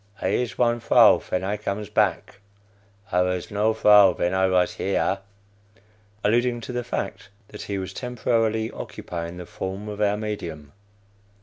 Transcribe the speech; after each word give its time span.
I 0.19 0.29
is 0.29 0.57
one 0.57 0.79
vrow 0.81 1.19
ven 1.21 1.43
I 1.43 1.57
comes 1.57 1.87
back; 1.87 2.39
I 3.11 3.21
vas 3.21 3.51
no 3.51 3.71
vrow 3.71 4.17
ven 4.17 4.33
I 4.33 4.47
vas 4.47 4.73
here 4.73 5.19
(alluding 6.23 6.59
to 6.61 6.71
the 6.73 6.83
fact 6.83 7.29
that 7.49 7.61
he 7.61 7.77
was 7.77 7.93
temporarily 7.93 8.71
occupying 8.71 9.37
the 9.37 9.45
form 9.45 9.87
of 9.87 10.01
our 10.01 10.17
medium.) 10.17 10.71